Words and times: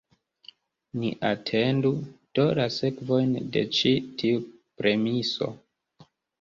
Ni 1.01 1.11
atendu, 1.31 1.91
do, 2.41 2.47
la 2.61 2.67
sekvojn 2.79 3.37
de 3.59 3.65
ĉi 3.79 3.95
tiu 4.25 4.43
premiso. 4.83 5.55